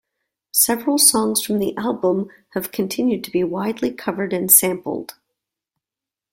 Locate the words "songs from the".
0.97-1.77